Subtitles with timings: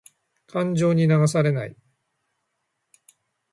[0.47, 1.77] 感情に流されない。